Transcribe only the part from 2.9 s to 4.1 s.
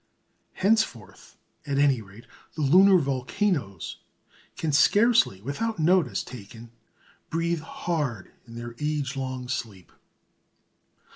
volcanoes